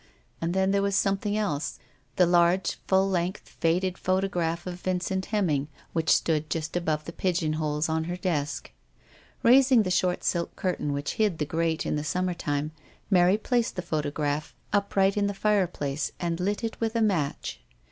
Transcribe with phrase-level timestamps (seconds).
[0.41, 1.77] And then, there was something else—
[2.15, 7.87] the large, full length, faded photograph of Vincent Hemming, which stood just above the pigeonholes
[7.87, 8.71] on her desk
[9.43, 12.71] Raising the short silk curtain which hid the grate in the summertime,
[13.11, 17.59] Mary placed the photograph upright in the fire place, and lit it with a match.